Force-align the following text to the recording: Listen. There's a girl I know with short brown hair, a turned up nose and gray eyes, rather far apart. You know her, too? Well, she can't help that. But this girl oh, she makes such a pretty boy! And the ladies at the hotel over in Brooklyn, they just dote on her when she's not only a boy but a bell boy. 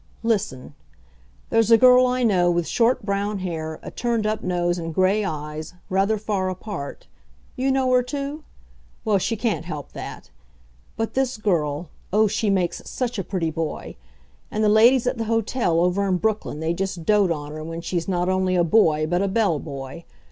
Listen. 0.23 0.73
There's 1.51 1.69
a 1.69 1.77
girl 1.77 2.07
I 2.07 2.23
know 2.23 2.49
with 2.49 2.65
short 2.67 3.05
brown 3.05 3.37
hair, 3.37 3.79
a 3.83 3.91
turned 3.91 4.25
up 4.25 4.41
nose 4.41 4.79
and 4.79 4.95
gray 4.95 5.23
eyes, 5.23 5.75
rather 5.91 6.17
far 6.17 6.49
apart. 6.49 7.05
You 7.55 7.71
know 7.71 7.91
her, 7.91 8.01
too? 8.01 8.43
Well, 9.05 9.19
she 9.19 9.37
can't 9.37 9.65
help 9.65 9.91
that. 9.91 10.31
But 10.97 11.13
this 11.13 11.37
girl 11.37 11.89
oh, 12.11 12.25
she 12.25 12.49
makes 12.49 12.81
such 12.89 13.19
a 13.19 13.23
pretty 13.23 13.51
boy! 13.51 13.95
And 14.49 14.63
the 14.63 14.69
ladies 14.69 15.05
at 15.05 15.19
the 15.19 15.25
hotel 15.25 15.79
over 15.81 16.07
in 16.07 16.17
Brooklyn, 16.17 16.61
they 16.61 16.73
just 16.73 17.05
dote 17.05 17.29
on 17.31 17.51
her 17.51 17.63
when 17.63 17.81
she's 17.81 18.07
not 18.07 18.27
only 18.27 18.55
a 18.55 18.63
boy 18.63 19.05
but 19.05 19.21
a 19.21 19.27
bell 19.27 19.59
boy. 19.59 20.05